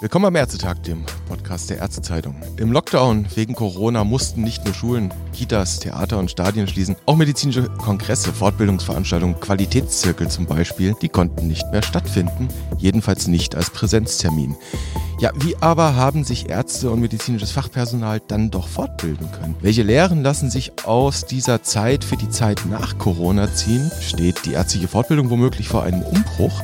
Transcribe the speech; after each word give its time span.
Willkommen 0.00 0.26
am 0.26 0.36
Ärztetag, 0.36 0.82
dem 0.82 1.04
Podcast 1.28 1.70
der 1.70 1.78
Ärztezeitung. 1.78 2.40
Im 2.58 2.70
Lockdown 2.72 3.26
wegen 3.34 3.54
Corona 3.54 4.04
mussten 4.04 4.42
nicht 4.42 4.64
nur 4.64 4.74
Schulen, 4.74 5.12
Kitas, 5.32 5.78
Theater 5.78 6.18
und 6.18 6.30
Stadien 6.30 6.68
schließen, 6.68 6.96
auch 7.06 7.16
medizinische 7.16 7.68
Kongresse, 7.68 8.32
Fortbildungsveranstaltungen, 8.32 9.40
Qualitätszirkel 9.40 10.28
zum 10.28 10.46
Beispiel, 10.46 10.94
die 11.00 11.08
konnten 11.08 11.48
nicht 11.48 11.70
mehr 11.72 11.82
stattfinden, 11.82 12.48
jedenfalls 12.78 13.26
nicht 13.26 13.54
als 13.54 13.70
Präsenztermin. 13.70 14.56
Ja, 15.18 15.30
wie 15.36 15.56
aber 15.62 15.96
haben 15.96 16.24
sich 16.24 16.50
Ärzte 16.50 16.90
und 16.90 17.00
medizinisches 17.00 17.50
Fachpersonal 17.50 18.20
dann 18.28 18.50
doch 18.50 18.68
fortbilden 18.68 19.32
können? 19.32 19.56
Welche 19.62 19.82
Lehren 19.82 20.22
lassen 20.22 20.50
sich 20.50 20.72
aus 20.84 21.24
dieser 21.24 21.62
Zeit 21.62 22.04
für 22.04 22.18
die 22.18 22.28
Zeit 22.28 22.60
nach 22.68 22.98
Corona 22.98 23.50
ziehen? 23.54 23.90
Steht 24.02 24.44
die 24.44 24.52
ärztliche 24.52 24.88
Fortbildung 24.88 25.30
womöglich 25.30 25.68
vor 25.68 25.84
einem 25.84 26.02
Umbruch? 26.02 26.62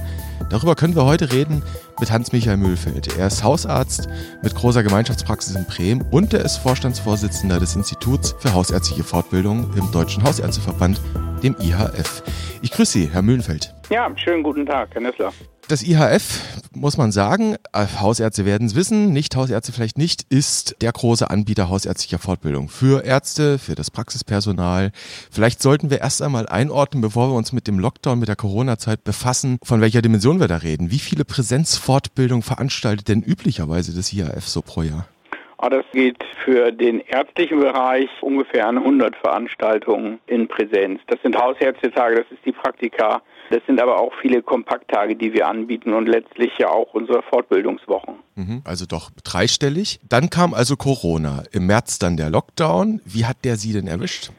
Darüber 0.51 0.75
können 0.75 0.95
wir 0.95 1.07
heute 1.07 1.33
reden 1.33 1.63
mit 1.99 2.13
Hans-Michael 2.13 2.59
Mühlfeld. 2.59 3.17
Er 3.17 3.29
ist 3.29 3.43
Hausarzt 3.43 4.07
mit 4.43 4.55
großer 4.55 4.83
Gemeinschaftspraxis 4.83 5.57
in 5.57 5.65
Bremen 5.65 6.03
und 6.11 6.35
er 6.35 6.45
ist 6.45 6.59
Vorstandsvorsitzender 6.59 7.59
des 7.59 7.75
Instituts 7.75 8.35
für 8.39 8.53
Hausärztliche 8.53 9.03
Fortbildung 9.03 9.73
im 9.79 9.91
Deutschen 9.93 10.25
Hausärzteverband, 10.25 11.01
dem 11.43 11.57
IHF. 11.59 12.23
Ich 12.61 12.71
grüße 12.71 12.93
Sie, 12.99 13.09
Herr 13.11 13.23
Mühlenfeld. 13.23 13.75
Ja, 13.89 14.13
schönen 14.17 14.43
guten 14.43 14.67
Tag, 14.67 14.91
Herr 14.93 15.01
Nessler. 15.01 15.33
Das 15.73 15.83
IHF, 15.83 16.61
muss 16.77 16.99
man 16.99 17.13
sagen, 17.13 17.57
äh, 17.73 17.87
Hausärzte 17.99 18.45
werden 18.45 18.67
es 18.67 18.77
wissen, 18.77 19.15
nicht 19.15 19.35
Hausärzte 19.35 19.73
vielleicht 19.73 19.97
nicht, 19.97 20.27
ist 20.29 20.77
der 20.83 20.93
große 20.93 21.31
Anbieter 21.31 21.71
hausärztlicher 21.71 22.19
Fortbildung 22.19 22.69
für 22.69 23.07
Ärzte, 23.07 23.59
für 23.59 23.75
das 23.75 23.91
Praxispersonal. 23.91 24.91
Vielleicht 25.31 25.63
sollten 25.63 25.89
wir 25.89 26.01
erst 26.03 26.21
einmal 26.21 26.47
einordnen, 26.47 27.01
bevor 27.01 27.31
wir 27.31 27.37
uns 27.37 27.55
mit 27.55 27.69
dem 27.69 27.79
Lockdown, 27.79 28.19
mit 28.19 28.29
der 28.29 28.37
Corona-Zeit 28.37 29.03
befassen, 29.03 29.57
von 29.65 29.81
welcher 29.81 30.03
Dimension 30.03 30.41
wir 30.41 30.47
da 30.47 30.59
reden. 30.59 30.91
Wie 30.91 30.99
viele 30.99 31.25
Präsenzfortbildungen 31.25 32.43
veranstaltet 32.43 33.09
denn 33.09 33.23
üblicherweise 33.23 33.97
das 33.97 34.13
IHF 34.13 34.47
so 34.47 34.61
pro 34.61 34.83
Jahr? 34.83 35.09
Ah, 35.57 35.71
das 35.71 35.87
geht 35.93 36.23
für 36.45 36.71
den 36.71 37.01
ärztlichen 37.01 37.61
Bereich 37.61 38.11
ungefähr 38.21 38.67
an 38.67 38.77
100 38.77 39.17
Veranstaltungen 39.17 40.19
in 40.27 40.49
Präsenz. 40.49 41.01
Das 41.07 41.23
sind 41.23 41.35
Hausärztetage, 41.35 42.17
das 42.17 42.27
ist 42.31 42.45
die 42.45 42.53
Praktika. 42.53 43.23
Das 43.53 43.61
sind 43.67 43.83
aber 43.83 44.01
auch 44.01 44.15
viele 44.23 44.41
Kompakttage, 44.41 45.15
die 45.15 45.35
wir 45.35 45.47
anbieten 45.47 45.93
und 45.93 46.07
letztlich 46.07 46.57
ja 46.57 46.71
auch 46.71 46.95
unsere 46.95 47.23
Fortbildungswochen. 47.23 48.15
Mhm, 48.35 48.63
also 48.65 48.87
doch 48.87 49.11
dreistellig. 49.23 50.01
Dann 50.09 50.31
kam 50.31 50.55
also 50.55 50.75
Corona. 50.77 51.43
Im 51.53 51.67
März 51.67 51.99
dann 51.99 52.17
der 52.17 52.31
Lockdown. 52.31 53.03
Wie 53.05 53.27
hat 53.27 53.45
der 53.45 53.57
Sie 53.57 53.75
denn 53.75 53.87
erwischt? 53.87 54.31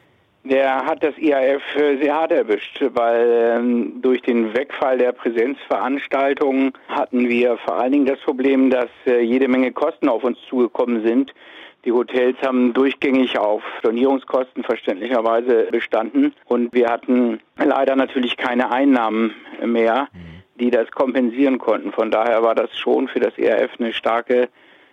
Der 0.45 0.84
hat 0.84 1.03
das 1.03 1.16
IAF 1.19 1.61
äh, 1.75 2.02
sehr 2.02 2.16
hart 2.16 2.31
erwischt, 2.31 2.84
weil 2.95 3.56
ähm, 3.59 4.02
durch 4.02 4.23
den 4.23 4.52
Wegfall 4.56 4.97
der 4.97 5.11
Präsenzveranstaltungen 5.11 6.73
hatten 6.88 7.30
wir 7.30 7.58
vor 7.58 7.75
allen 7.75 7.91
Dingen 7.91 8.06
das 8.08 8.19
Problem, 8.22 8.72
dass 8.72 8.89
äh, 9.06 9.22
jede 9.22 9.47
Menge 9.47 9.72
Kosten 9.73 10.09
auf 10.09 10.23
uns 10.23 10.39
zugekommen 10.50 11.06
sind. 11.06 11.31
Die 11.86 11.92
Hotels 11.92 12.38
haben 12.42 12.73
durchgängig 12.73 13.38
auf 13.38 13.62
Stornierungskosten 13.80 14.64
verständlicherweise 14.64 15.67
bestanden 15.70 16.34
und 16.45 16.73
wir 16.73 16.90
hatten 16.90 17.42
leider 17.58 17.95
natürlich 17.95 18.38
keine 18.38 18.72
Einnahmen 18.72 19.34
mehr, 19.66 20.08
die 20.59 20.72
das 20.72 20.90
kompensieren 20.92 21.58
konnten. 21.58 21.92
Von 21.92 22.09
daher 22.09 22.42
war 22.42 22.56
das 22.56 22.75
schon 22.78 23.09
für 23.09 23.20
das 23.20 23.38
ERF 23.38 23.72
eine 23.80 23.94
starke 23.94 24.48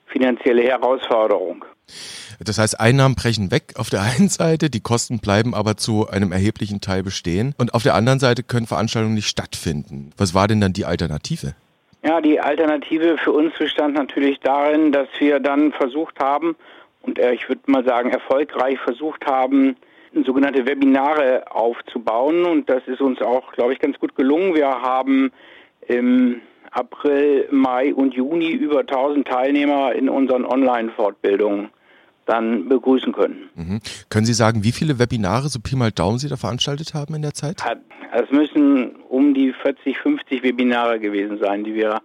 finanzielle 0.07 0.63
Herausforderung. 0.63 1.65
Das 2.41 2.59
heißt, 2.59 2.81
Einnahmen 2.81 3.15
brechen 3.15 3.53
weg 3.53 3.75
auf 3.77 3.91
der 3.91 4.03
einen 4.03 4.29
Seite, 4.29 4.71
die 4.71 4.81
Kosten 4.81 5.21
bleiben 5.21 5.55
aber 5.55 5.77
zu 5.77 6.09
einem 6.09 6.33
erheblichen 6.33 6.81
Teil 6.81 7.05
bestehen 7.05 7.55
und 7.59 7.75
auf 7.75 7.85
der 7.85 7.95
anderen 7.95 8.19
Seite 8.19 8.43
können 8.43 8.67
Veranstaltungen 8.67 9.15
nicht 9.15 9.29
stattfinden. 9.29 10.11
Was 10.17 10.35
war 10.35 10.49
denn 10.49 10.61
dann 10.61 10.73
die 10.73 10.87
Alternative? 10.87 11.55
Ja, 12.03 12.21
die 12.21 12.41
Alternative 12.41 13.19
für 13.19 13.33
uns 13.33 13.53
bestand 13.59 13.95
natürlich 13.95 14.41
darin, 14.41 14.91
dass 14.91 15.09
wir 15.19 15.39
dann 15.39 15.73
versucht 15.73 16.19
haben 16.19 16.57
und 17.03 17.19
äh, 17.19 17.33
ich 17.33 17.49
würde 17.49 17.63
mal 17.67 17.85
sagen 17.85 18.11
erfolgreich 18.11 18.79
versucht 18.81 19.27
haben, 19.27 19.77
sogenannte 20.25 20.67
Webinare 20.67 21.45
aufzubauen 21.53 22.45
und 22.45 22.69
das 22.69 22.83
ist 22.87 23.01
uns 23.01 23.21
auch, 23.23 23.53
glaube 23.53 23.73
ich, 23.73 23.79
ganz 23.79 23.99
gut 23.99 24.15
gelungen. 24.17 24.55
Wir 24.55 24.69
haben 24.69 25.31
im 25.87 26.41
April, 26.71 27.49
Mai 27.51 27.95
und 27.95 28.15
Juni 28.15 28.51
über 28.51 28.81
1000 28.81 29.27
Teilnehmer 29.27 29.93
in 29.93 30.09
unseren 30.09 30.45
Online-Fortbildungen 30.45 31.71
dann 32.27 32.69
begrüßen 32.69 33.13
können. 33.13 33.51
Mhm. 33.55 33.81
Können 34.09 34.27
Sie 34.27 34.35
sagen, 34.35 34.63
wie 34.63 34.73
viele 34.73 34.99
Webinare, 34.99 35.49
so 35.49 35.59
Pi 35.59 35.75
mal 35.75 35.91
Daumen, 35.91 36.19
Sie 36.19 36.29
da 36.29 36.37
veranstaltet 36.37 36.95
haben 36.95 37.15
in 37.15 37.23
der 37.23 37.35
Zeit? 37.35 37.63
Es 38.13 38.31
müssen 38.31 38.97
um 39.09 39.35
die 39.35 39.53
40, 39.53 39.99
50 39.99 40.43
Webinare 40.43 41.01
gewesen 41.01 41.39
sein, 41.39 41.65
die 41.65 41.75
wir 41.75 42.01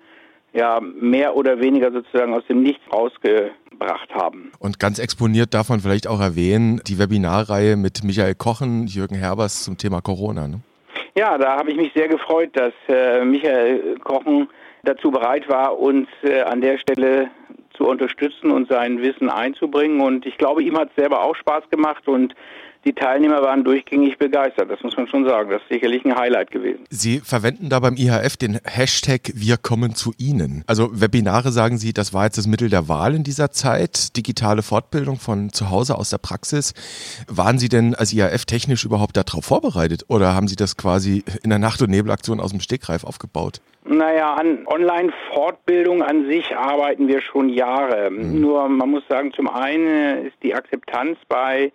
ja 0.56 0.80
mehr 0.80 1.36
oder 1.36 1.60
weniger 1.60 1.92
sozusagen 1.92 2.34
aus 2.34 2.44
dem 2.48 2.64
Nichts 2.64 2.82
rausgebracht 2.92 4.14
haben. 4.14 4.52
Und 4.60 4.80
ganz 4.80 5.00
exponiert 5.00 5.54
darf 5.54 5.70
man 5.70 5.82
vielleicht 5.82 6.08
auch 6.08 6.22
erwähnen, 6.22 6.82
die 6.88 6.98
Webinarreihe 6.98 7.76
mit 7.76 8.04
Michael 8.04 8.36
Kochen, 8.36 8.88
Jürgen 8.88 9.16
Herbers 9.16 9.64
zum 9.64 9.78
Thema 9.78 10.02
Corona. 10.02 10.48
Ne? 10.48 10.62
Ja, 11.18 11.38
da 11.38 11.58
habe 11.58 11.72
ich 11.72 11.78
mich 11.78 11.92
sehr 11.94 12.08
gefreut, 12.08 12.50
dass 12.54 12.74
äh, 12.88 13.24
Michael 13.24 14.00
Kochen 14.04 14.50
dazu 14.84 15.12
bereit 15.12 15.48
war, 15.50 15.78
uns 15.78 16.08
äh, 16.24 16.42
an 16.42 16.62
der 16.62 16.78
Stelle 16.78 17.30
zu 17.76 17.88
unterstützen 17.88 18.52
und 18.52 18.70
sein 18.70 19.02
Wissen 19.02 19.30
einzubringen. 19.30 20.00
Und 20.00 20.26
ich 20.26 20.38
glaube, 20.38 20.64
ihm 20.64 20.78
hat 20.78 20.90
es 20.90 20.96
selber 20.96 21.22
auch 21.24 21.36
Spaß 21.36 21.70
gemacht 21.70 22.08
und 22.08 22.34
die 22.86 22.94
Teilnehmer 22.94 23.42
waren 23.42 23.64
durchgängig 23.64 24.18
begeistert. 24.20 24.70
Das 24.70 24.82
muss 24.84 24.96
man 24.96 25.08
schon 25.08 25.28
sagen. 25.28 25.50
Das 25.50 25.62
ist 25.64 25.70
sicherlich 25.70 26.06
ein 26.06 26.16
Highlight 26.16 26.52
gewesen. 26.52 26.86
Sie 26.90 27.20
verwenden 27.20 27.70
da 27.70 27.80
beim 27.80 27.96
IHF 27.96 28.38
den 28.38 28.60
Hashtag 28.64 29.32
Wir 29.34 29.58
kommen 29.58 29.96
zu 29.96 30.14
Ihnen. 30.20 30.64
Also 30.68 30.90
Webinare, 30.94 31.52
sagen 31.52 31.78
Sie, 31.78 31.94
das 31.94 32.14
war 32.14 32.26
jetzt 32.26 32.38
das 32.38 32.46
Mittel 32.46 32.70
der 32.70 32.88
Wahl 32.88 33.16
in 33.16 33.24
dieser 33.24 33.52
Zeit. 33.52 34.16
Digitale 34.16 34.62
Fortbildung 34.62 35.18
von 35.18 35.52
zu 35.52 35.72
Hause 35.72 35.98
aus 35.98 36.12
der 36.12 36.20
Praxis. 36.20 36.74
Waren 37.28 37.58
Sie 37.58 37.70
denn 37.70 37.96
als 37.96 38.14
IHF 38.14 38.46
technisch 38.46 38.86
überhaupt 38.86 39.18
darauf 39.18 39.46
vorbereitet 39.46 40.06
oder 40.08 40.36
haben 40.36 40.48
Sie 40.48 40.56
das 40.56 40.78
quasi 40.78 41.24
in 41.44 41.50
der 41.50 41.60
Nacht- 41.60 41.82
und 41.82 41.90
Nebelaktion 41.90 42.40
aus 42.40 42.52
dem 42.52 42.60
Stegreif 42.60 43.04
aufgebaut? 43.04 43.62
Naja, 43.88 44.34
an 44.36 44.66
Online-Fortbildung 44.68 46.04
an 46.04 46.28
sich 46.28 46.56
arbeiten 46.56 47.08
wir 47.08 47.22
schon 47.22 47.50
Jahre. 47.50 48.10
Mhm. 48.12 48.42
Nur 48.42 48.68
man 48.70 48.90
muss 48.90 49.04
sagen, 49.08 49.32
zum 49.34 49.48
einen 49.48 50.26
ist 50.26 50.36
die 50.44 50.54
Akzeptanz 50.54 51.18
bei 51.28 51.72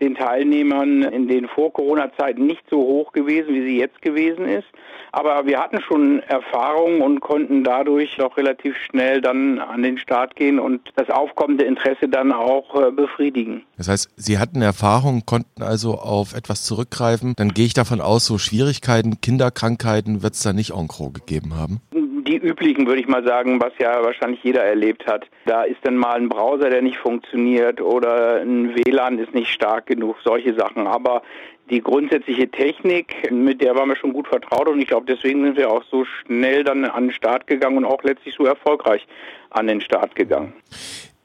den 0.00 0.14
Teilnehmern 0.14 1.02
in 1.02 1.28
den 1.28 1.48
Vor-Corona-Zeiten 1.48 2.46
nicht 2.46 2.62
so 2.70 2.78
hoch 2.78 3.12
gewesen, 3.12 3.54
wie 3.54 3.62
sie 3.62 3.78
jetzt 3.78 4.02
gewesen 4.02 4.46
ist. 4.46 4.66
Aber 5.12 5.46
wir 5.46 5.58
hatten 5.58 5.80
schon 5.80 6.20
Erfahrung 6.20 7.00
und 7.00 7.20
konnten 7.20 7.64
dadurch 7.64 8.20
auch 8.20 8.36
relativ 8.36 8.76
schnell 8.76 9.20
dann 9.20 9.58
an 9.58 9.82
den 9.82 9.96
Start 9.98 10.36
gehen 10.36 10.58
und 10.58 10.92
das 10.96 11.08
aufkommende 11.08 11.64
Interesse 11.64 12.08
dann 12.08 12.32
auch 12.32 12.74
äh, 12.74 12.90
befriedigen. 12.90 13.62
Das 13.78 13.88
heißt, 13.88 14.10
Sie 14.16 14.38
hatten 14.38 14.60
Erfahrung, 14.60 15.24
konnten 15.24 15.62
also 15.62 15.94
auf 15.94 16.34
etwas 16.34 16.64
zurückgreifen. 16.64 17.34
Dann 17.36 17.54
gehe 17.54 17.64
ich 17.64 17.74
davon 17.74 18.00
aus, 18.00 18.26
so 18.26 18.36
Schwierigkeiten, 18.36 19.20
Kinderkrankheiten 19.20 20.22
wird 20.22 20.34
es 20.34 20.42
da 20.42 20.52
nicht 20.52 20.72
en 20.72 20.88
gros 20.88 21.14
gegeben 21.14 21.54
haben 21.54 21.80
die 22.26 22.36
üblichen, 22.36 22.86
würde 22.86 23.00
ich 23.00 23.08
mal 23.08 23.24
sagen, 23.24 23.60
was 23.60 23.72
ja 23.78 24.02
wahrscheinlich 24.02 24.42
jeder 24.42 24.62
erlebt 24.62 25.06
hat. 25.06 25.26
Da 25.44 25.62
ist 25.62 25.78
dann 25.82 25.96
mal 25.96 26.16
ein 26.16 26.28
Browser, 26.28 26.70
der 26.70 26.82
nicht 26.82 26.98
funktioniert 26.98 27.80
oder 27.80 28.40
ein 28.40 28.74
WLAN 28.74 29.18
ist 29.18 29.34
nicht 29.34 29.50
stark 29.50 29.86
genug, 29.86 30.16
solche 30.24 30.54
Sachen. 30.54 30.86
Aber 30.86 31.22
die 31.70 31.80
grundsätzliche 31.80 32.48
Technik, 32.48 33.30
mit 33.30 33.60
der 33.60 33.74
waren 33.74 33.88
wir 33.88 33.96
schon 33.96 34.12
gut 34.12 34.28
vertraut 34.28 34.68
und 34.68 34.80
ich 34.80 34.86
glaube, 34.86 35.06
deswegen 35.06 35.44
sind 35.44 35.56
wir 35.56 35.70
auch 35.70 35.82
so 35.90 36.04
schnell 36.04 36.64
dann 36.64 36.84
an 36.84 37.04
den 37.04 37.12
Start 37.12 37.46
gegangen 37.46 37.78
und 37.78 37.84
auch 37.84 38.02
letztlich 38.02 38.34
so 38.34 38.44
erfolgreich 38.44 39.06
an 39.50 39.66
den 39.66 39.80
Start 39.80 40.14
gegangen. 40.14 40.52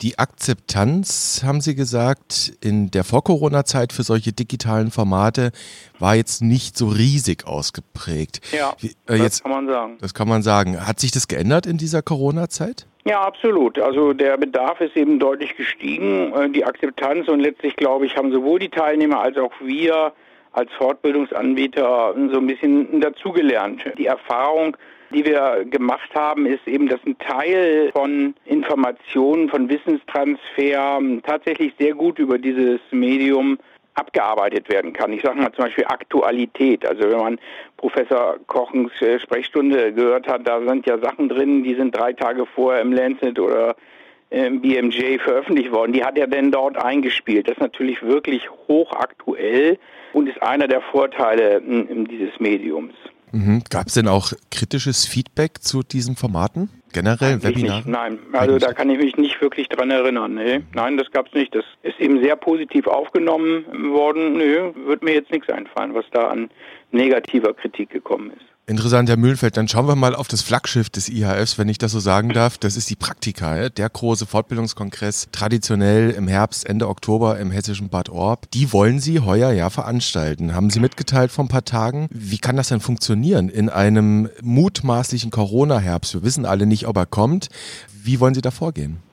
Die 0.01 0.17
Akzeptanz, 0.17 1.43
haben 1.45 1.61
Sie 1.61 1.75
gesagt, 1.75 2.53
in 2.59 2.89
der 2.89 3.03
Vor-Corona-Zeit 3.03 3.93
für 3.93 4.01
solche 4.01 4.33
digitalen 4.33 4.89
Formate 4.89 5.51
war 5.99 6.15
jetzt 6.15 6.41
nicht 6.41 6.75
so 6.75 6.87
riesig 6.87 7.45
ausgeprägt. 7.45 8.41
Ja, 8.51 8.73
Wie, 8.79 8.87
äh, 8.87 8.93
das 9.05 9.19
jetzt, 9.19 9.43
kann 9.43 9.51
man 9.51 9.67
sagen. 9.67 9.97
Das 10.01 10.13
kann 10.15 10.27
man 10.27 10.41
sagen. 10.41 10.87
Hat 10.87 10.99
sich 10.99 11.11
das 11.11 11.27
geändert 11.27 11.67
in 11.67 11.77
dieser 11.77 12.01
Corona-Zeit? 12.01 12.87
Ja, 13.05 13.21
absolut. 13.21 13.77
Also 13.77 14.13
der 14.13 14.37
Bedarf 14.37 14.81
ist 14.81 14.97
eben 14.97 15.19
deutlich 15.19 15.55
gestiegen, 15.55 16.33
äh, 16.33 16.49
die 16.49 16.65
Akzeptanz 16.65 17.27
und 17.27 17.39
letztlich, 17.39 17.75
glaube 17.75 18.07
ich, 18.07 18.17
haben 18.17 18.31
sowohl 18.31 18.57
die 18.57 18.69
Teilnehmer 18.69 19.21
als 19.21 19.37
auch 19.37 19.53
wir 19.63 20.13
als 20.51 20.71
Fortbildungsanbieter 20.79 22.15
so 22.31 22.37
ein 22.39 22.47
bisschen 22.47 23.01
dazugelernt. 23.01 23.83
Die 23.99 24.07
Erfahrung, 24.07 24.75
die 25.13 25.25
wir 25.25 25.65
gemacht 25.65 26.09
haben, 26.13 26.45
ist 26.45 26.67
eben, 26.67 26.87
dass 26.87 26.99
ein 27.05 27.17
Teil 27.19 27.91
von 27.93 28.33
Informationen, 28.45 29.49
von 29.49 29.69
Wissenstransfer 29.69 30.99
tatsächlich 31.23 31.73
sehr 31.79 31.93
gut 31.93 32.19
über 32.19 32.37
dieses 32.37 32.79
Medium 32.91 33.57
abgearbeitet 33.93 34.69
werden 34.69 34.93
kann. 34.93 35.11
Ich 35.11 35.21
sage 35.21 35.39
mal 35.39 35.51
zum 35.51 35.65
Beispiel 35.65 35.85
Aktualität. 35.85 36.85
Also 36.85 37.09
wenn 37.09 37.17
man 37.17 37.39
Professor 37.77 38.37
Kochens 38.47 38.91
äh, 39.01 39.19
Sprechstunde 39.19 39.93
gehört 39.93 40.27
hat, 40.27 40.47
da 40.47 40.61
sind 40.65 40.85
ja 40.85 40.97
Sachen 40.97 41.27
drin, 41.27 41.63
die 41.63 41.75
sind 41.75 41.95
drei 41.95 42.13
Tage 42.13 42.45
vorher 42.45 42.81
im 42.81 42.93
Lancet 42.93 43.37
oder 43.37 43.75
BMJ 44.31 45.17
veröffentlicht 45.19 45.73
worden. 45.73 45.91
Die 45.91 46.05
hat 46.05 46.17
er 46.17 46.25
denn 46.25 46.51
dort 46.51 46.77
eingespielt. 46.77 47.47
Das 47.47 47.57
ist 47.57 47.61
natürlich 47.61 48.01
wirklich 48.01 48.49
hochaktuell 48.69 49.77
und 50.13 50.29
ist 50.29 50.41
einer 50.41 50.69
der 50.69 50.79
Vorteile 50.79 51.61
dieses 51.61 52.39
Mediums. 52.39 52.93
Mhm. 53.31 53.63
Gab 53.69 53.87
es 53.87 53.93
denn 53.93 54.07
auch 54.07 54.33
kritisches 54.49 55.05
Feedback 55.05 55.61
zu 55.61 55.83
diesen 55.83 56.15
Formaten? 56.15 56.69
Generell 56.93 57.35
Eigentlich? 57.35 57.63
Nicht, 57.63 57.87
nein, 57.87 58.19
also 58.33 58.57
da 58.57 58.73
kann 58.73 58.89
ich 58.89 58.97
mich 58.97 59.15
nicht 59.15 59.41
wirklich 59.41 59.69
dran 59.69 59.91
erinnern. 59.91 60.33
Nee. 60.33 60.61
Nein, 60.73 60.97
das 60.97 61.09
gab 61.11 61.27
es 61.27 61.33
nicht. 61.33 61.55
Das 61.55 61.63
ist 61.83 61.99
eben 61.99 62.21
sehr 62.21 62.35
positiv 62.35 62.85
aufgenommen 62.87 63.65
worden. 63.93 64.33
Nö, 64.33 64.73
wird 64.85 65.01
mir 65.01 65.13
jetzt 65.13 65.31
nichts 65.31 65.49
einfallen, 65.49 65.93
was 65.93 66.05
da 66.11 66.27
an 66.27 66.49
negativer 66.91 67.53
Kritik 67.53 67.89
gekommen 67.91 68.31
ist. 68.31 68.50
Interessant, 68.71 69.09
Herr 69.09 69.17
Mühlenfeld. 69.17 69.57
Dann 69.57 69.67
schauen 69.67 69.85
wir 69.85 69.97
mal 69.97 70.15
auf 70.15 70.29
das 70.29 70.41
Flaggschiff 70.41 70.89
des 70.89 71.09
IHFs, 71.09 71.59
wenn 71.59 71.67
ich 71.67 71.77
das 71.77 71.91
so 71.91 71.99
sagen 71.99 72.29
darf. 72.29 72.57
Das 72.57 72.77
ist 72.77 72.89
die 72.89 72.95
Praktika, 72.95 73.67
der 73.67 73.89
große 73.89 74.25
Fortbildungskongress, 74.25 75.27
traditionell 75.33 76.11
im 76.11 76.29
Herbst, 76.29 76.69
Ende 76.69 76.87
Oktober 76.87 77.37
im 77.37 77.51
hessischen 77.51 77.89
Bad 77.89 78.07
Orb. 78.07 78.49
Die 78.53 78.71
wollen 78.71 78.99
Sie 78.99 79.19
heuer 79.19 79.51
ja 79.51 79.69
veranstalten. 79.69 80.55
Haben 80.55 80.69
Sie 80.69 80.79
mitgeteilt 80.79 81.31
vor 81.31 81.43
ein 81.43 81.49
paar 81.49 81.65
Tagen. 81.65 82.07
Wie 82.11 82.37
kann 82.37 82.55
das 82.55 82.69
denn 82.69 82.79
funktionieren 82.79 83.49
in 83.49 83.67
einem 83.67 84.29
mutmaßlichen 84.41 85.31
Corona-Herbst? 85.31 86.13
Wir 86.13 86.23
wissen 86.23 86.45
alle 86.45 86.65
nicht, 86.65 86.87
ob 86.87 86.95
er 86.95 87.05
kommt. 87.05 87.49
Wie 88.05 88.21
wollen 88.21 88.35
Sie 88.35 88.41
da 88.41 88.51
vorgehen? 88.51 89.03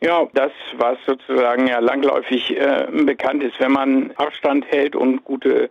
Ja, 0.00 0.26
das, 0.34 0.50
was 0.76 0.98
sozusagen 1.06 1.68
ja 1.68 1.78
langläufig 1.78 2.50
äh, 2.50 2.88
bekannt 3.04 3.44
ist, 3.44 3.60
wenn 3.60 3.70
man 3.70 4.10
Abstand 4.16 4.66
hält 4.66 4.96
und 4.96 5.22
gute 5.22 5.70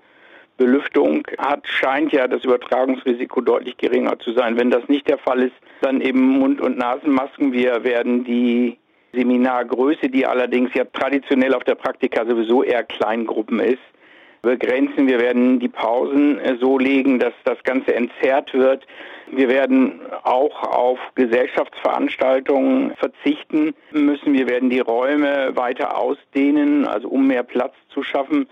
Belüftung 0.58 1.24
hat, 1.38 1.68
scheint 1.68 2.12
ja 2.12 2.28
das 2.28 2.44
Übertragungsrisiko 2.44 3.42
deutlich 3.42 3.78
geringer 3.78 4.18
zu 4.20 4.34
sein. 4.34 4.58
Wenn 4.58 4.72
das 4.72 4.88
nicht 4.88 5.08
der 5.08 5.20
Fall 5.20 5.44
ist, 5.44 5.56
dann 5.82 6.02
eben 6.02 6.20
Mund- 6.20 6.62
und 6.62 6.78
Nasenmasken. 6.78 7.54
Wir 7.54 7.84
werden 7.84 8.24
die 8.24 8.78
Seminargröße, 9.14 10.10
die 10.10 10.26
allerdings 10.26 10.74
ja 10.74 10.84
traditionell 10.86 11.54
auf 11.54 11.64
der 11.64 11.76
Praktika 11.76 12.26
sowieso 12.26 12.64
eher 12.64 12.84
Kleingruppen 12.84 13.60
ist, 13.60 13.80
begrenzen. 14.42 15.08
Wir 15.08 15.20
werden 15.20 15.60
die 15.60 15.70
Pausen 15.70 16.40
äh, 16.40 16.58
so 16.60 16.78
legen, 16.78 17.20
dass 17.20 17.34
das 17.44 17.62
Ganze 17.64 17.96
entzerrt 17.96 18.54
wird. 18.54 18.86
Wir 19.30 19.50
werden 19.50 20.00
auch 20.24 20.64
auf 20.64 21.00
Gesellschaftsveranstaltungen 21.16 22.96
verzichten 22.96 23.74
müssen. 23.92 24.34
Wir 24.34 24.48
werden 24.48 24.70
die 24.70 24.80
Räume 24.80 25.56
weiter 25.56 25.98
ausdehnen, 25.98 26.88
also 26.88 27.10
um 27.10 27.28
mehr 27.28 27.44
Platz 27.44 27.74
zu 27.90 28.04
schaffen. 28.04 28.48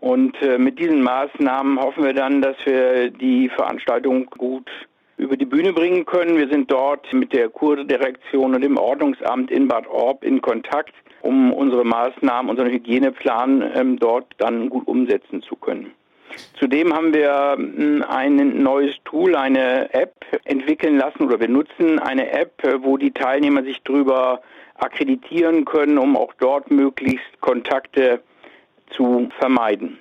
Und 0.00 0.40
äh, 0.40 0.58
mit 0.58 0.78
diesen 0.78 1.02
Maßnahmen 1.02 1.78
hoffen 1.78 2.04
wir 2.04 2.14
dann, 2.14 2.40
dass 2.40 2.56
wir 2.64 3.10
die 3.10 3.50
Veranstaltung 3.50 4.26
gut 4.26 4.70
über 5.18 5.36
die 5.36 5.44
Bühne 5.44 5.74
bringen 5.74 6.06
können. 6.06 6.38
Wir 6.38 6.48
sind 6.48 6.70
dort 6.70 7.12
mit 7.12 7.34
der 7.34 7.50
Kurdirektion 7.50 8.54
und 8.54 8.62
dem 8.62 8.78
Ordnungsamt 8.78 9.50
in 9.50 9.68
Bad 9.68 9.86
Orb 9.86 10.24
in 10.24 10.40
Kontakt, 10.40 10.94
um 11.20 11.52
unsere 11.52 11.84
Maßnahmen, 11.84 12.50
unseren 12.50 12.70
Hygieneplan 12.70 13.70
ähm, 13.74 13.98
dort 13.98 14.26
dann 14.38 14.70
gut 14.70 14.88
umsetzen 14.88 15.42
zu 15.42 15.56
können. 15.56 15.92
Zudem 16.58 16.94
haben 16.94 17.12
wir 17.12 17.56
hm, 17.56 18.02
ein 18.08 18.62
neues 18.62 18.94
Tool, 19.04 19.36
eine 19.36 19.92
App 19.92 20.14
entwickeln 20.44 20.96
lassen 20.96 21.24
oder 21.24 21.40
wir 21.40 21.48
nutzen 21.48 21.98
eine 21.98 22.32
App, 22.32 22.64
äh, 22.64 22.82
wo 22.82 22.96
die 22.96 23.10
Teilnehmer 23.10 23.62
sich 23.62 23.82
drüber 23.82 24.40
akkreditieren 24.76 25.66
können, 25.66 25.98
um 25.98 26.16
auch 26.16 26.32
dort 26.38 26.70
möglichst 26.70 27.40
Kontakte 27.40 28.22
zu 28.96 29.28
vermeiden. 29.38 29.98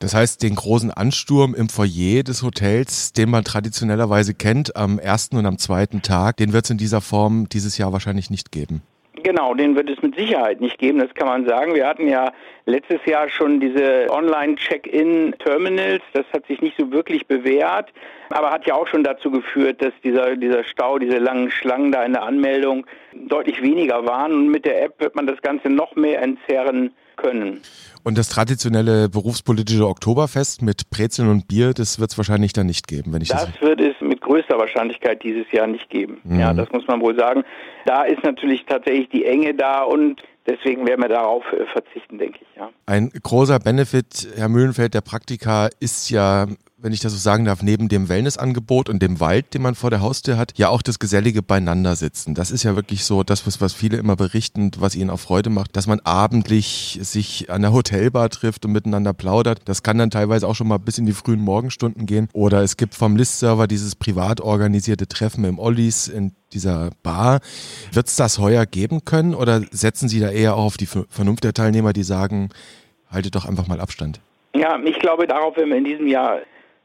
Das 0.00 0.14
heißt, 0.14 0.42
den 0.42 0.54
großen 0.54 0.90
Ansturm 0.90 1.54
im 1.54 1.68
Foyer 1.68 2.22
des 2.22 2.42
Hotels, 2.42 3.12
den 3.12 3.30
man 3.30 3.44
traditionellerweise 3.44 4.34
kennt, 4.34 4.76
am 4.76 4.98
ersten 4.98 5.36
und 5.36 5.46
am 5.46 5.58
zweiten 5.58 6.02
Tag, 6.02 6.36
den 6.36 6.52
wird 6.52 6.64
es 6.64 6.70
in 6.70 6.78
dieser 6.78 7.00
Form 7.00 7.48
dieses 7.48 7.78
Jahr 7.78 7.92
wahrscheinlich 7.92 8.30
nicht 8.30 8.50
geben. 8.50 8.82
Genau, 9.22 9.54
den 9.54 9.74
wird 9.74 9.88
es 9.88 10.02
mit 10.02 10.16
Sicherheit 10.16 10.60
nicht 10.60 10.78
geben, 10.78 10.98
das 10.98 11.14
kann 11.14 11.26
man 11.26 11.46
sagen. 11.46 11.74
Wir 11.74 11.86
hatten 11.86 12.08
ja 12.08 12.30
letztes 12.66 13.00
Jahr 13.06 13.30
schon 13.30 13.58
diese 13.58 14.06
Online-Check-In-Terminals. 14.10 16.02
Das 16.12 16.26
hat 16.34 16.46
sich 16.46 16.60
nicht 16.60 16.76
so 16.76 16.92
wirklich 16.92 17.26
bewährt, 17.26 17.90
aber 18.28 18.50
hat 18.50 18.66
ja 18.66 18.74
auch 18.74 18.86
schon 18.86 19.02
dazu 19.02 19.30
geführt, 19.30 19.80
dass 19.80 19.94
dieser, 20.02 20.36
dieser 20.36 20.62
Stau, 20.64 20.98
diese 20.98 21.16
langen 21.16 21.50
Schlangen 21.50 21.90
da 21.90 22.04
in 22.04 22.12
der 22.12 22.22
Anmeldung 22.22 22.86
deutlich 23.14 23.62
weniger 23.62 24.04
waren. 24.04 24.32
Und 24.32 24.48
mit 24.48 24.66
der 24.66 24.82
App 24.82 25.00
wird 25.00 25.14
man 25.14 25.26
das 25.26 25.40
Ganze 25.40 25.70
noch 25.70 25.96
mehr 25.96 26.20
entzerren 26.20 26.92
können. 27.16 27.60
Und 28.02 28.18
das 28.18 28.28
traditionelle 28.28 29.08
berufspolitische 29.08 29.86
Oktoberfest 29.86 30.60
mit 30.60 30.90
Brezeln 30.90 31.30
und 31.30 31.48
Bier, 31.48 31.72
das 31.72 31.98
wird 31.98 32.10
es 32.10 32.18
wahrscheinlich 32.18 32.52
dann 32.52 32.66
nicht 32.66 32.86
geben, 32.86 33.14
wenn 33.14 33.22
ich 33.22 33.28
das. 33.28 33.46
Das 33.46 33.60
wird 33.62 33.80
es 33.80 33.94
mit 34.00 34.20
größter 34.20 34.58
Wahrscheinlichkeit 34.58 35.22
dieses 35.22 35.50
Jahr 35.52 35.66
nicht 35.66 35.88
geben. 35.88 36.20
Mhm. 36.24 36.38
Ja, 36.38 36.52
das 36.52 36.70
muss 36.70 36.86
man 36.86 37.00
wohl 37.00 37.18
sagen. 37.18 37.44
Da 37.86 38.04
ist 38.04 38.22
natürlich 38.22 38.64
tatsächlich 38.66 39.08
die 39.08 39.24
Enge 39.24 39.54
da 39.54 39.82
und 39.82 40.22
Deswegen 40.46 40.86
werden 40.86 41.00
wir 41.00 41.08
darauf 41.08 41.42
äh, 41.52 41.64
verzichten, 41.72 42.18
denke 42.18 42.40
ich. 42.42 42.56
Ja. 42.56 42.68
Ein 42.86 43.10
großer 43.10 43.58
Benefit, 43.58 44.28
Herr 44.36 44.50
Mühlenfeld, 44.50 44.92
der 44.92 45.00
Praktika 45.00 45.70
ist 45.80 46.10
ja 46.10 46.46
wenn 46.84 46.92
ich 46.92 47.00
das 47.00 47.12
so 47.12 47.18
sagen 47.18 47.46
darf, 47.46 47.62
neben 47.62 47.88
dem 47.88 48.10
Wellnessangebot 48.10 48.90
und 48.90 49.02
dem 49.02 49.18
Wald, 49.18 49.54
den 49.54 49.62
man 49.62 49.74
vor 49.74 49.88
der 49.88 50.02
Haustür 50.02 50.36
hat, 50.36 50.52
ja 50.56 50.68
auch 50.68 50.82
das 50.82 50.98
gesellige 50.98 51.42
Beieinandersitzen. 51.42 52.34
Das 52.34 52.50
ist 52.50 52.62
ja 52.62 52.76
wirklich 52.76 53.04
so 53.04 53.22
das, 53.22 53.46
was, 53.58 53.72
viele 53.72 53.96
immer 53.96 54.16
berichten, 54.16 54.70
was 54.76 54.94
ihnen 54.94 55.08
auch 55.08 55.18
Freude 55.18 55.48
macht, 55.48 55.76
dass 55.76 55.86
man 55.86 56.00
abendlich 56.00 56.98
sich 57.00 57.50
an 57.50 57.62
der 57.62 57.72
Hotelbar 57.72 58.28
trifft 58.28 58.66
und 58.66 58.72
miteinander 58.72 59.14
plaudert. 59.14 59.62
Das 59.64 59.82
kann 59.82 59.96
dann 59.96 60.10
teilweise 60.10 60.46
auch 60.46 60.54
schon 60.54 60.68
mal 60.68 60.76
bis 60.76 60.98
in 60.98 61.06
die 61.06 61.14
frühen 61.14 61.40
Morgenstunden 61.40 62.04
gehen. 62.04 62.28
Oder 62.34 62.62
es 62.62 62.76
gibt 62.76 62.94
vom 62.94 63.16
Listserver 63.16 63.66
dieses 63.66 63.96
privat 63.96 64.42
organisierte 64.42 65.08
Treffen 65.08 65.44
im 65.44 65.58
Ollis 65.58 66.06
in 66.06 66.32
dieser 66.52 66.90
Bar. 67.02 67.40
Wird 67.92 68.08
es 68.08 68.16
das 68.16 68.38
heuer 68.38 68.66
geben 68.66 69.06
können 69.06 69.34
oder 69.34 69.62
setzen 69.70 70.10
Sie 70.10 70.20
da 70.20 70.28
eher 70.28 70.56
auf 70.56 70.76
die 70.76 70.86
Vernunft 70.86 71.44
der 71.44 71.54
Teilnehmer, 71.54 71.94
die 71.94 72.02
sagen, 72.02 72.50
haltet 73.10 73.36
doch 73.36 73.46
einfach 73.46 73.68
mal 73.68 73.80
Abstand? 73.80 74.20
Ja, 74.54 74.78
ich 74.84 74.98
glaube, 74.98 75.26
darauf 75.26 75.56
werden 75.56 75.70
wir 75.70 75.78
in 75.78 75.84
diesem 75.84 76.06
Jahr 76.06 76.40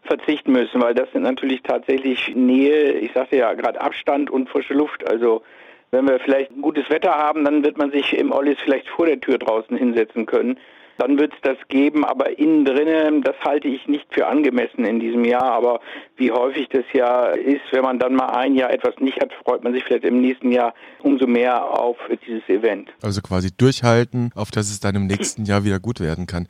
verzichten 0.10 0.52
müssen, 0.52 0.82
weil 0.82 0.96
das 0.96 1.12
sind 1.12 1.22
natürlich 1.22 1.62
tatsächlich 1.62 2.34
Nähe, 2.36 2.94
ich 2.94 3.14
sagte 3.14 3.38
ja 3.38 3.54
gerade 3.54 3.80
Abstand 3.80 4.30
und 4.30 4.50
frische 4.50 4.74
Luft. 4.74 5.08
Also 5.08 5.44
wenn 5.92 6.08
wir 6.08 6.20
vielleicht 6.20 6.52
gutes 6.62 6.90
Wetter 6.90 7.14
haben, 7.14 7.46
dann 7.46 7.64
wird 7.64 7.78
man 7.78 7.92
sich 7.92 8.18
im 8.18 8.32
Ollis 8.32 8.58
vielleicht 8.64 8.90
vor 8.90 9.06
der 9.06 9.20
Tür 9.20 9.38
draußen 9.38 9.78
hinsetzen 9.78 10.26
können 10.26 10.58
dann 11.00 11.18
wird 11.18 11.34
es 11.34 11.40
das 11.42 11.58
geben, 11.70 12.04
aber 12.04 12.38
innen 12.38 12.66
drinnen, 12.66 13.22
das 13.22 13.36
halte 13.44 13.68
ich 13.68 13.88
nicht 13.88 14.06
für 14.14 14.28
angemessen 14.28 14.86
in 14.86 15.00
diesem 15.00 15.24
Jahr. 15.24 15.52
Aber 15.52 15.80
wie 16.18 16.32
häufig 16.32 16.68
das 16.70 16.84
ja 16.94 17.28
ist, 17.28 17.62
wenn 17.72 17.84
man 17.84 18.00
dann 18.00 18.16
mal 18.16 18.28
ein 18.28 18.56
Jahr 18.56 18.72
etwas 18.72 18.96
nicht 19.00 19.20
hat, 19.22 19.32
freut 19.46 19.64
man 19.64 19.74
sich 19.74 19.84
vielleicht 19.84 20.04
im 20.04 20.22
nächsten 20.22 20.52
Jahr 20.52 20.74
umso 21.02 21.26
mehr 21.26 21.64
auf 21.64 21.98
dieses 22.28 22.48
Event. 22.50 22.90
Also 23.02 23.22
quasi 23.22 23.50
durchhalten, 23.56 24.32
auf 24.36 24.52
dass 24.52 24.70
es 24.70 24.80
dann 24.82 24.96
im 24.96 25.08
nächsten 25.08 25.46
Jahr 25.46 25.64
wieder 25.64 25.80
gut 25.80 26.02
werden 26.02 26.28
kann. 26.28 26.48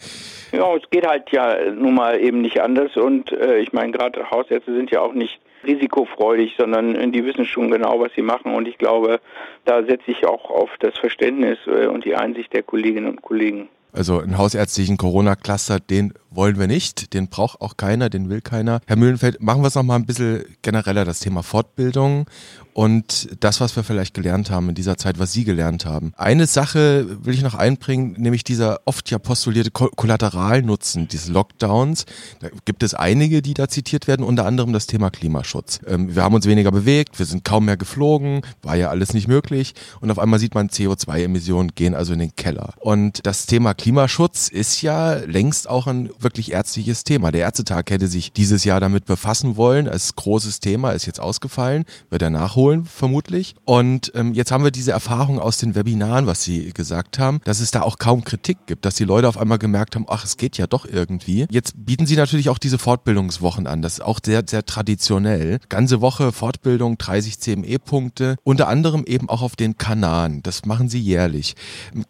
Ja, 0.51 0.75
es 0.75 0.89
geht 0.89 1.05
halt 1.05 1.29
ja 1.31 1.71
nun 1.71 1.93
mal 1.93 2.19
eben 2.19 2.41
nicht 2.41 2.59
anders. 2.61 2.97
Und 2.97 3.31
äh, 3.31 3.59
ich 3.59 3.71
meine, 3.71 3.91
gerade 3.91 4.31
Hausärzte 4.31 4.75
sind 4.75 4.89
ja 4.89 5.01
auch 5.01 5.13
nicht 5.13 5.39
risikofreudig, 5.63 6.55
sondern 6.57 7.11
die 7.11 7.25
wissen 7.25 7.45
schon 7.45 7.69
genau, 7.69 7.99
was 7.99 8.13
sie 8.15 8.21
machen. 8.21 8.53
Und 8.55 8.67
ich 8.67 8.77
glaube, 8.77 9.19
da 9.65 9.83
setze 9.83 10.09
ich 10.11 10.25
auch 10.25 10.49
auf 10.49 10.69
das 10.79 10.97
Verständnis 10.97 11.59
äh, 11.67 11.87
und 11.87 12.05
die 12.05 12.15
Einsicht 12.15 12.53
der 12.53 12.63
Kolleginnen 12.63 13.09
und 13.09 13.21
Kollegen. 13.21 13.69
Also 13.91 14.19
einen 14.19 14.37
hausärztlichen 14.37 14.97
Corona-Cluster, 14.97 15.79
den 15.79 16.13
wollen 16.31 16.59
wir 16.59 16.67
nicht, 16.67 17.13
den 17.13 17.27
braucht 17.27 17.61
auch 17.61 17.77
keiner, 17.77 18.09
den 18.09 18.29
will 18.29 18.41
keiner. 18.41 18.81
Herr 18.87 18.95
Mühlenfeld, 18.95 19.41
machen 19.41 19.61
wir 19.61 19.67
es 19.67 19.75
nochmal 19.75 19.99
ein 19.99 20.05
bisschen 20.05 20.43
genereller, 20.61 21.05
das 21.05 21.19
Thema 21.19 21.43
Fortbildung 21.43 22.25
und 22.73 23.27
das, 23.41 23.59
was 23.59 23.75
wir 23.75 23.83
vielleicht 23.83 24.13
gelernt 24.13 24.49
haben 24.51 24.69
in 24.69 24.75
dieser 24.75 24.95
Zeit, 24.95 25.19
was 25.19 25.33
Sie 25.33 25.43
gelernt 25.43 25.85
haben. 25.85 26.13
Eine 26.15 26.47
Sache 26.47 27.23
will 27.25 27.33
ich 27.33 27.41
noch 27.41 27.55
einbringen, 27.55 28.15
nämlich 28.17 28.43
dieser 28.43 28.79
oft 28.85 29.09
ja 29.11 29.19
postulierte 29.19 29.71
Kollateralnutzen 29.71 31.07
dieses 31.07 31.27
Lockdowns. 31.27 32.05
Da 32.39 32.47
gibt 32.63 32.83
es 32.83 32.93
einige, 32.93 33.41
die 33.41 33.53
da 33.53 33.67
zitiert 33.67 34.07
werden, 34.07 34.23
unter 34.23 34.45
anderem 34.45 34.71
das 34.71 34.87
Thema 34.87 35.09
Klimaschutz. 35.09 35.79
Ähm, 35.87 36.15
wir 36.15 36.23
haben 36.23 36.35
uns 36.35 36.45
weniger 36.45 36.71
bewegt, 36.71 37.19
wir 37.19 37.25
sind 37.25 37.43
kaum 37.43 37.65
mehr 37.65 37.77
geflogen, 37.77 38.43
war 38.61 38.75
ja 38.75 38.89
alles 38.89 39.13
nicht 39.13 39.27
möglich 39.27 39.73
und 39.99 40.09
auf 40.09 40.19
einmal 40.19 40.39
sieht 40.39 40.55
man 40.55 40.69
CO2-Emissionen 40.69 41.71
gehen 41.75 41.95
also 41.95 42.13
in 42.13 42.19
den 42.19 42.35
Keller. 42.35 42.75
Und 42.77 43.25
das 43.25 43.45
Thema 43.45 43.73
Klimaschutz 43.73 44.47
ist 44.47 44.81
ja 44.81 45.15
längst 45.15 45.69
auch 45.69 45.87
ein 45.87 46.09
wirklich 46.21 46.51
ärztliches 46.51 47.03
Thema. 47.03 47.31
Der 47.31 47.41
Ärztetag 47.41 47.89
hätte 47.89 48.07
sich 48.07 48.31
dieses 48.31 48.63
Jahr 48.63 48.79
damit 48.79 49.05
befassen 49.05 49.57
wollen, 49.57 49.87
als 49.87 50.15
großes 50.15 50.59
Thema, 50.59 50.91
ist 50.91 51.05
jetzt 51.05 51.19
ausgefallen, 51.19 51.85
wird 52.09 52.21
er 52.21 52.29
nachholen 52.29 52.59
holen, 52.59 52.85
vermutlich. 52.85 53.55
Und 53.65 54.11
ähm, 54.15 54.33
jetzt 54.33 54.51
haben 54.51 54.63
wir 54.63 54.71
diese 54.71 54.91
Erfahrung 54.91 55.39
aus 55.39 55.57
den 55.57 55.75
Webinaren, 55.75 56.27
was 56.27 56.43
Sie 56.43 56.71
gesagt 56.73 57.17
haben, 57.17 57.41
dass 57.45 57.59
es 57.59 57.71
da 57.71 57.81
auch 57.81 57.97
kaum 57.97 58.23
Kritik 58.23 58.57
gibt, 58.67 58.85
dass 58.85 58.95
die 58.95 59.05
Leute 59.05 59.27
auf 59.27 59.37
einmal 59.37 59.57
gemerkt 59.57 59.95
haben, 59.95 60.05
ach, 60.07 60.25
es 60.25 60.37
geht 60.37 60.57
ja 60.57 60.67
doch 60.67 60.85
irgendwie. 60.85 61.47
Jetzt 61.49 61.73
bieten 61.85 62.05
Sie 62.05 62.15
natürlich 62.15 62.49
auch 62.49 62.57
diese 62.57 62.77
Fortbildungswochen 62.77 63.65
an. 63.65 63.81
Das 63.81 63.93
ist 63.93 64.01
auch 64.01 64.19
sehr, 64.23 64.43
sehr 64.45 64.65
traditionell. 64.65 65.59
Ganze 65.69 66.01
Woche 66.01 66.31
Fortbildung, 66.31 66.97
30 66.97 67.39
CME-Punkte, 67.39 68.35
unter 68.43 68.67
anderem 68.67 69.03
eben 69.05 69.29
auch 69.29 69.41
auf 69.41 69.55
den 69.55 69.77
Kanaren. 69.77 70.43
Das 70.43 70.65
machen 70.65 70.89
Sie 70.89 70.99
jährlich. 70.99 71.55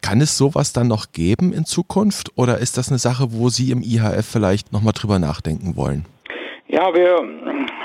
Kann 0.02 0.20
es 0.20 0.36
sowas 0.36 0.72
dann 0.72 0.88
noch 0.88 1.12
geben 1.12 1.52
in 1.52 1.64
Zukunft 1.64 2.36
oder 2.36 2.58
ist 2.58 2.76
das 2.76 2.88
eine 2.88 2.98
Sache, 2.98 3.32
wo 3.32 3.48
Sie 3.48 3.70
im 3.70 3.82
IHF 4.00 4.26
vielleicht 4.26 4.72
nochmal 4.72 4.92
drüber 4.92 5.18
nachdenken 5.18 5.76
wollen? 5.76 6.04
Ja, 6.68 6.94
wir 6.94 7.22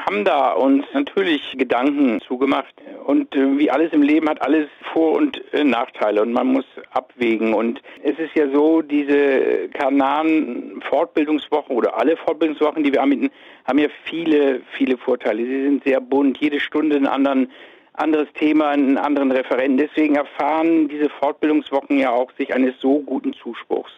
haben 0.06 0.26
da 0.26 0.54
uns 0.54 0.86
natürlich 0.94 1.56
Gedanken 1.58 2.22
zugemacht 2.22 2.76
Und 3.06 3.36
äh, 3.36 3.58
wie 3.58 3.70
alles 3.70 3.92
im 3.94 4.02
Leben 4.02 4.28
hat 4.30 4.42
alles 4.42 4.68
Vor- 4.92 5.14
und 5.14 5.40
äh, 5.54 5.64
Nachteile 5.64 6.24
und 6.24 6.34
man 6.34 6.48
muss 6.48 6.66
abwägen. 6.92 7.54
Und 7.54 7.82
es 8.04 8.18
ist 8.18 8.36
ja 8.36 8.50
so, 8.52 8.82
diese 8.82 9.70
Kanan-Fortbildungswochen 9.74 11.76
oder 11.76 11.98
alle 11.98 12.18
Fortbildungswochen, 12.18 12.84
die 12.84 12.92
wir 12.92 13.04
anbieten, 13.04 13.30
haben 13.66 13.80
ja 13.80 13.90
viele, 14.06 14.62
viele 14.78 14.98
Vorteile. 14.98 15.44
Sie 15.44 15.64
sind 15.64 15.84
sehr 15.84 16.02
bunt, 16.02 16.40
jede 16.40 16.60
Stunde 16.60 16.96
einen 16.96 17.08
anderen 17.08 17.52
anderes 17.98 18.28
Thema, 18.34 18.70
einen 18.70 18.98
anderen 18.98 19.32
Referenten. 19.32 19.78
Deswegen 19.78 20.16
erfahren 20.16 20.88
diese 20.88 21.10
Fortbildungswochen 21.10 22.00
ja 22.00 22.12
auch 22.12 22.32
sich 22.38 22.54
eines 22.54 22.80
so 22.80 23.00
guten 23.00 23.34
Zuspruchs. 23.34 23.92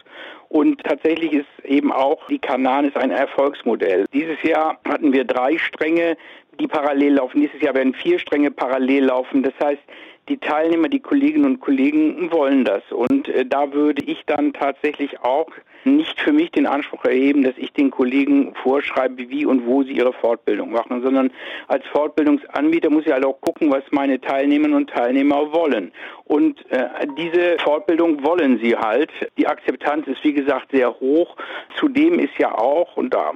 Und 0.48 0.82
tatsächlich 0.82 1.32
ist 1.32 1.64
eben 1.64 1.92
auch 1.92 2.26
die 2.28 2.38
Kananis 2.38 2.96
ein 2.96 3.10
Erfolgsmodell. 3.10 4.06
Dieses 4.12 4.42
Jahr 4.42 4.78
hatten 4.88 5.12
wir 5.12 5.24
drei 5.24 5.58
Stränge, 5.58 6.16
die 6.58 6.66
parallel 6.66 7.14
laufen. 7.14 7.40
Nächstes 7.40 7.62
Jahr 7.62 7.74
werden 7.74 7.94
vier 7.94 8.18
Stränge 8.18 8.50
parallel 8.50 9.04
laufen. 9.04 9.42
Das 9.42 9.54
heißt, 9.62 9.82
die 10.28 10.38
Teilnehmer, 10.38 10.88
die 10.88 11.00
Kolleginnen 11.00 11.44
und 11.44 11.60
Kollegen 11.60 12.30
wollen 12.30 12.64
das. 12.64 12.82
Und 12.90 13.28
äh, 13.28 13.46
da 13.46 13.72
würde 13.72 14.02
ich 14.04 14.24
dann 14.26 14.52
tatsächlich 14.52 15.20
auch 15.20 15.48
nicht 15.84 16.20
für 16.20 16.32
mich 16.32 16.50
den 16.50 16.66
Anspruch 16.66 17.04
erheben, 17.04 17.42
dass 17.42 17.56
ich 17.56 17.72
den 17.72 17.90
Kollegen 17.90 18.54
vorschreibe, 18.62 19.28
wie 19.28 19.46
und 19.46 19.66
wo 19.66 19.82
sie 19.82 19.92
ihre 19.92 20.12
Fortbildung 20.12 20.72
machen, 20.72 21.02
sondern 21.02 21.30
als 21.68 21.86
Fortbildungsanbieter 21.86 22.90
muss 22.90 23.06
ich 23.06 23.12
halt 23.12 23.24
auch 23.24 23.40
gucken, 23.40 23.70
was 23.70 23.84
meine 23.90 24.20
Teilnehmerinnen 24.20 24.76
und 24.76 24.90
Teilnehmer 24.90 25.52
wollen. 25.52 25.92
Und 26.24 26.58
äh, 26.70 26.88
diese 27.16 27.56
Fortbildung 27.58 28.22
wollen 28.24 28.58
sie 28.62 28.76
halt. 28.76 29.10
Die 29.38 29.46
Akzeptanz 29.46 30.06
ist, 30.06 30.22
wie 30.24 30.34
gesagt, 30.34 30.72
sehr 30.72 30.98
hoch. 31.00 31.36
Zudem 31.76 32.18
ist 32.18 32.36
ja 32.38 32.56
auch, 32.56 32.96
und 32.96 33.14
da 33.14 33.32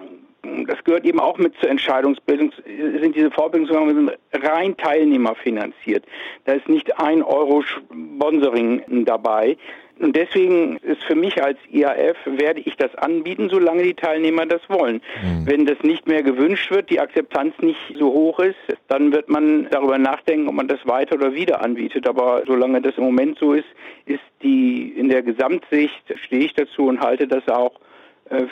das 0.66 0.82
gehört 0.84 1.04
eben 1.04 1.20
auch 1.20 1.38
mit 1.38 1.54
zur 1.60 1.70
Entscheidungsbildung, 1.70 2.52
sind 3.00 3.14
diese 3.14 3.30
Vorbildungsprogramme 3.30 4.16
rein 4.32 4.76
teilnehmerfinanziert. 4.76 6.04
Da 6.44 6.54
ist 6.54 6.68
nicht 6.68 6.98
ein 6.98 7.22
Euro 7.22 7.62
Sponsoring 7.62 9.04
dabei. 9.04 9.56
Und 10.00 10.16
deswegen 10.16 10.78
ist 10.78 11.04
für 11.04 11.14
mich 11.14 11.40
als 11.40 11.58
IAF, 11.70 12.16
werde 12.24 12.60
ich 12.60 12.74
das 12.76 12.92
anbieten, 12.96 13.48
solange 13.50 13.84
die 13.84 13.94
Teilnehmer 13.94 14.46
das 14.46 14.62
wollen. 14.68 15.00
Mhm. 15.22 15.46
Wenn 15.46 15.66
das 15.66 15.78
nicht 15.82 16.08
mehr 16.08 16.24
gewünscht 16.24 16.72
wird, 16.72 16.90
die 16.90 16.98
Akzeptanz 16.98 17.54
nicht 17.60 17.78
so 17.96 18.06
hoch 18.12 18.40
ist, 18.40 18.56
dann 18.88 19.12
wird 19.12 19.28
man 19.28 19.68
darüber 19.70 19.98
nachdenken, 19.98 20.48
ob 20.48 20.54
man 20.54 20.66
das 20.66 20.84
weiter 20.86 21.14
oder 21.14 21.34
wieder 21.34 21.62
anbietet. 21.62 22.08
Aber 22.08 22.42
solange 22.46 22.80
das 22.80 22.96
im 22.96 23.04
Moment 23.04 23.38
so 23.38 23.52
ist, 23.52 23.68
ist 24.06 24.22
die 24.42 24.92
in 24.96 25.08
der 25.08 25.22
Gesamtsicht, 25.22 26.02
stehe 26.24 26.46
ich 26.46 26.54
dazu 26.54 26.86
und 26.86 27.00
halte 27.00 27.28
das 27.28 27.46
auch 27.48 27.72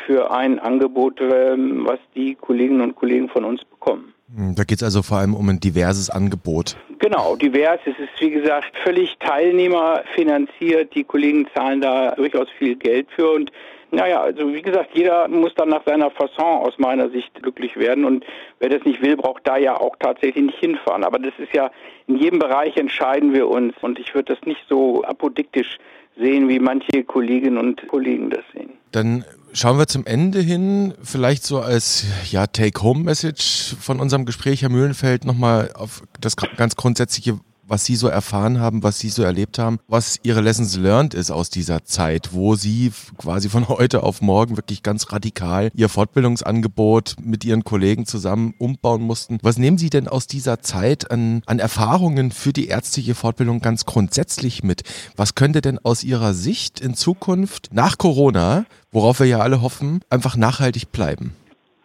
für 0.07 0.31
ein 0.31 0.59
Angebot, 0.59 1.21
ähm, 1.21 1.87
was 1.87 1.99
die 2.15 2.35
Kolleginnen 2.35 2.81
und 2.81 2.97
Kollegen 2.97 3.29
von 3.29 3.45
uns 3.45 3.65
bekommen. 3.65 4.13
Hm, 4.35 4.55
da 4.55 4.65
geht 4.65 4.79
es 4.79 4.83
also 4.83 5.03
vor 5.03 5.19
allem 5.19 5.35
um 5.35 5.49
ein 5.49 5.61
diverses 5.61 6.11
Angebot. 6.11 6.77
Genau, 6.99 7.37
divers. 7.37 7.81
Es 7.85 7.99
ist 7.99 8.21
wie 8.21 8.31
gesagt 8.31 8.73
völlig 8.85 9.17
teilnehmerfinanziert. 9.19 10.95
Die 10.95 11.05
Kollegen 11.05 11.47
zahlen 11.55 11.81
da 11.81 12.13
durchaus 12.13 12.49
viel 12.59 12.77
Geld 12.77 13.09
für 13.17 13.31
und 13.31 13.51
naja, 13.93 14.21
also 14.21 14.55
wie 14.55 14.63
gesagt, 14.63 14.91
jeder 14.95 15.27
muss 15.27 15.53
dann 15.57 15.69
nach 15.69 15.85
seiner 15.85 16.13
Fasson 16.13 16.45
aus 16.45 16.79
meiner 16.79 17.11
Sicht 17.11 17.35
glücklich 17.35 17.77
werden 17.77 18.05
und 18.05 18.25
wer 18.61 18.69
das 18.69 18.85
nicht 18.85 19.03
will, 19.03 19.17
braucht 19.17 19.47
da 19.49 19.57
ja 19.57 19.81
auch 19.81 19.97
tatsächlich 19.99 20.45
nicht 20.45 20.59
hinfahren. 20.59 21.03
Aber 21.03 21.19
das 21.19 21.33
ist 21.39 21.53
ja, 21.53 21.73
in 22.07 22.17
jedem 22.17 22.39
Bereich 22.39 22.77
entscheiden 22.77 23.33
wir 23.33 23.49
uns 23.49 23.75
und 23.81 23.99
ich 23.99 24.15
würde 24.15 24.35
das 24.35 24.47
nicht 24.47 24.61
so 24.69 25.03
apodiktisch 25.03 25.79
sehen, 26.17 26.49
wie 26.49 26.61
manche 26.61 27.03
Kolleginnen 27.03 27.59
und 27.59 27.87
Kollegen 27.89 28.31
das 28.31 28.45
sehen. 28.55 28.71
Dann 28.93 29.25
schauen 29.53 29.79
wir 29.79 29.87
zum 29.87 30.07
Ende 30.07 30.41
hin, 30.41 30.95
vielleicht 31.03 31.45
so 31.45 31.61
als 31.61 32.05
ja, 32.31 32.47
Take-Home-Message 32.47 33.77
von 33.81 34.01
unserem 34.01 34.25
Gespräch, 34.25 34.63
Herr 34.63 34.69
Mühlenfeld, 34.69 35.25
nochmal 35.25 35.73
auf 35.75 36.03
das 36.21 36.37
ganz 36.37 36.77
grundsätzliche 36.77 37.39
was 37.71 37.85
Sie 37.85 37.97
so 37.97 38.09
erfahren 38.09 38.59
haben, 38.59 38.83
was 38.83 38.99
Sie 38.99 39.09
so 39.09 39.23
erlebt 39.23 39.59
haben, 39.59 39.79
was 39.87 40.19
Ihre 40.25 40.41
Lessons 40.41 40.77
learned 40.77 41.15
ist 41.15 41.31
aus 41.31 41.51
dieser 41.51 41.85
Zeit, 41.85 42.31
wo 42.33 42.57
Sie 42.57 42.93
quasi 43.17 43.49
von 43.49 43.69
heute 43.69 44.03
auf 44.03 44.21
morgen 44.21 44.57
wirklich 44.57 44.83
ganz 44.83 45.13
radikal 45.13 45.71
Ihr 45.75 45.89
Fortbildungsangebot 45.89 47.17
mit 47.23 47.45
Ihren 47.45 47.65
Kollegen 47.65 48.07
zusammen 48.07 48.55
umbauen 48.59 49.03
mussten. 49.03 49.39
Was 49.43 49.57
nehmen 49.57 49.79
Sie 49.79 49.89
denn 49.89 50.09
aus 50.09 50.27
dieser 50.27 50.61
Zeit 50.61 51.11
an, 51.11 51.43
an 51.47 51.61
Erfahrungen 51.61 52.33
für 52.33 52.53
die 52.53 52.67
ärztliche 52.67 53.15
Fortbildung 53.15 53.61
ganz 53.61 53.87
grundsätzlich 53.87 54.65
mit? 54.65 54.83
Was 55.17 55.37
könnte 55.37 55.61
denn 55.61 55.79
aus 55.79 56.03
Ihrer 56.03 56.35
Sicht 56.35 56.81
in 56.81 56.95
Zukunft 56.95 57.69
nach 57.73 57.99
Corona, 57.99 58.65
worauf 58.91 59.21
wir 59.21 59.27
ja 59.27 59.39
alle 59.39 59.63
hoffen, 59.63 60.01
einfach 60.11 60.37
nachhaltig 60.37 60.91
bleiben? 60.91 61.37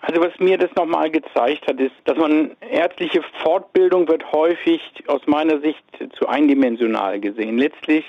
Also 0.07 0.21
was 0.21 0.37
mir 0.39 0.59
das 0.59 0.69
nochmal 0.75 1.09
gezeigt 1.09 1.67
hat, 1.67 1.79
ist, 1.79 1.95
dass 2.03 2.15
man 2.15 2.51
ärztliche 2.61 3.21
Fortbildung 3.41 4.07
wird 4.07 4.31
häufig 4.31 4.79
aus 5.07 5.21
meiner 5.25 5.59
Sicht 5.61 5.83
zu 6.13 6.27
eindimensional 6.27 7.19
gesehen. 7.19 7.57
Letztlich 7.57 8.05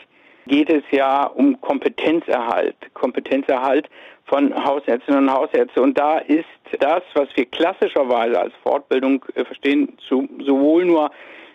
geht 0.47 0.69
es 0.69 0.83
ja 0.91 1.25
um 1.25 1.59
Kompetenzerhalt, 1.63 2.77
Kompetenzerhalt 2.93 3.89
von 4.27 4.55
Hausärztinnen 4.63 5.27
und 5.27 5.33
Hausärzten. 5.33 5.83
Und 5.83 5.99
da 5.99 6.19
ist 6.19 6.45
das, 6.81 7.03
was 7.15 7.29
wir 7.35 7.47
klassischerweise 7.47 8.41
als 8.41 8.53
Fortbildung 8.63 9.25
äh, 9.35 9.47
verstehen, 9.47 9.97
zu, 10.07 10.29
sowohl 10.45 10.85
nur 10.85 11.11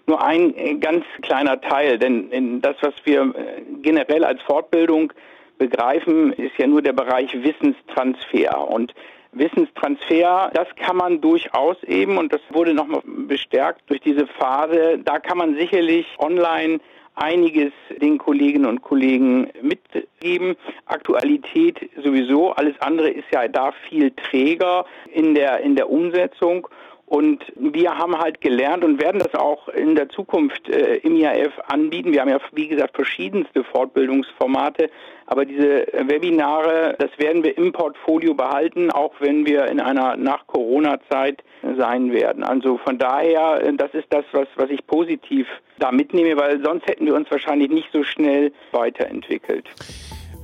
nur 0.08 0.24
ein 0.24 0.58
äh, 0.58 0.74
ganz 0.76 1.06
kleiner 1.22 1.62
Teil, 1.62 2.00
denn 2.00 2.60
das, 2.62 2.76
was 2.82 2.96
wir 3.04 3.22
äh, 3.22 3.62
generell 3.84 4.24
als 4.24 4.42
Fortbildung 4.42 5.14
begreifen, 5.60 6.34
ist 6.34 6.58
ja 6.58 6.66
nur 6.66 6.82
der 6.82 6.94
Bereich 6.94 7.32
Wissenstransfer. 7.44 8.68
Und 8.68 8.96
Wissenstransfer, 9.34 10.52
das 10.54 10.68
kann 10.76 10.98
man 10.98 11.22
durchaus 11.22 11.82
eben, 11.84 12.18
und 12.18 12.34
das 12.34 12.42
wurde 12.50 12.74
nochmal 12.74 13.02
bestärkt 13.06 13.82
durch 13.88 14.02
diese 14.02 14.28
Phase, 14.28 15.00
da 15.04 15.20
kann 15.20 15.38
man 15.38 15.56
sicherlich 15.56 16.06
online 16.20 16.80
einiges 17.16 17.72
den 18.02 18.18
Kolleginnen 18.18 18.66
und 18.66 18.82
Kollegen 18.82 19.50
mitgeben. 19.62 20.56
Aktualität 20.86 21.90
sowieso, 22.04 22.52
alles 22.52 22.80
andere 22.80 23.10
ist 23.10 23.28
ja 23.32 23.48
da 23.48 23.72
viel 23.90 24.12
träger 24.12 24.86
in 25.14 25.36
der, 25.36 25.60
in 25.60 25.76
der 25.76 25.90
Umsetzung. 25.90 26.68
Und 27.12 27.44
wir 27.58 27.98
haben 27.98 28.18
halt 28.18 28.40
gelernt 28.40 28.86
und 28.86 29.02
werden 29.02 29.20
das 29.20 29.36
auch 29.36 29.68
in 29.68 29.96
der 29.96 30.08
Zukunft 30.08 30.70
äh, 30.70 30.96
im 31.00 31.18
IAF 31.18 31.52
anbieten. 31.68 32.14
Wir 32.14 32.22
haben 32.22 32.30
ja, 32.30 32.40
wie 32.54 32.70
gesagt, 32.70 32.96
verschiedenste 32.96 33.66
Fortbildungsformate. 33.66 34.90
Aber 35.26 35.44
diese 35.44 35.88
Webinare, 35.92 36.96
das 37.00 37.10
werden 37.18 37.44
wir 37.44 37.58
im 37.58 37.74
Portfolio 37.74 38.34
behalten, 38.34 38.92
auch 38.92 39.12
wenn 39.20 39.46
wir 39.46 39.66
in 39.66 39.82
einer 39.82 40.16
Nach-Corona-Zeit 40.16 41.44
sein 41.78 42.14
werden. 42.14 42.46
Also 42.46 42.78
von 42.78 42.98
daher, 42.98 43.62
äh, 43.62 43.74
das 43.76 43.94
ist 43.94 44.08
das, 44.10 44.24
was, 44.32 44.48
was 44.56 44.70
ich 44.70 44.88
positiv 44.88 45.48
da 45.80 45.92
mitnehme, 45.92 46.38
weil 46.38 46.64
sonst 46.64 46.88
hätten 46.88 47.06
wir 47.08 47.16
uns 47.16 47.30
wahrscheinlich 47.30 47.70
nicht 47.70 47.90
so 47.92 48.06
schnell 48.06 48.54
weiterentwickelt. 48.72 49.68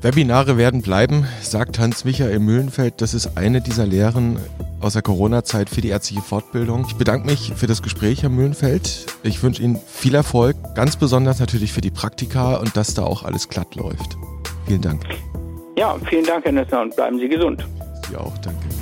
Webinare 0.02 0.58
werden 0.58 0.82
bleiben, 0.82 1.28
sagt 1.40 1.80
Hans-Michael 1.80 2.40
Mühlenfeld. 2.40 2.96
Das 3.02 3.14
ist 3.14 3.38
eine 3.38 3.62
dieser 3.62 3.86
Lehren 3.86 4.38
aus 4.79 4.93
der 4.93 5.01
Corona-Zeit 5.01 5.69
für 5.69 5.81
die 5.81 5.89
ärztliche 5.89 6.22
Fortbildung. 6.22 6.86
Ich 6.88 6.96
bedanke 6.96 7.27
mich 7.27 7.53
für 7.55 7.67
das 7.67 7.81
Gespräch, 7.81 8.24
Herr 8.24 8.29
Mühlenfeld. 8.29 9.05
Ich 9.24 9.41
wünsche 9.43 9.62
Ihnen 9.63 9.79
viel 9.88 10.15
Erfolg, 10.15 10.55
ganz 10.75 10.96
besonders 10.96 11.39
natürlich 11.39 11.74
für 11.74 11.81
die 11.81 11.91
Praktika 11.91 12.57
und 12.57 12.75
dass 12.77 12.93
da 12.93 13.03
auch 13.03 13.24
alles 13.24 13.50
glatt 13.50 13.75
läuft. 13.75 14.17
Vielen 14.67 14.81
Dank. 14.81 15.03
Ja, 15.77 15.96
vielen 16.10 16.25
Dank, 16.25 16.46
Herr 16.46 16.51
Nessner, 16.51 16.81
und 16.81 16.96
bleiben 16.96 17.19
Sie 17.19 17.27
gesund. 17.27 17.65
Sie 18.10 18.15
auch, 18.15 18.38
danke. 18.39 18.76